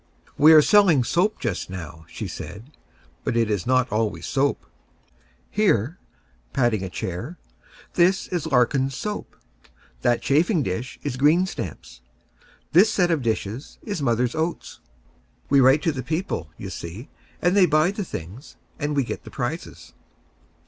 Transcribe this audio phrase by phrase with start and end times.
[0.35, 2.71] "We are selling soap just now," she said;
[3.23, 4.65] "but it is not always soap.
[5.51, 5.99] Here,"
[6.53, 7.37] patting a chair,
[7.93, 9.35] "this is Larkin's soap;
[10.01, 12.01] that chafing dish is green stamps;
[12.71, 14.79] this set of dishes is Mother's Oats.
[15.51, 17.09] We write to the people, you see,
[17.39, 19.93] and they buy the things, and we get the prizes.